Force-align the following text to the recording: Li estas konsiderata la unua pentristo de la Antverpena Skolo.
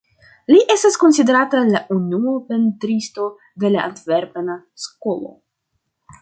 Li 0.51 0.59
estas 0.75 0.95
konsiderata 1.01 1.59
la 1.75 1.81
unua 1.97 2.33
pentristo 2.47 3.27
de 3.65 3.71
la 3.77 3.85
Antverpena 3.91 4.57
Skolo. 4.87 5.33